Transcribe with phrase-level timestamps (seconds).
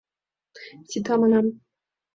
[0.89, 1.45] Сита, манам!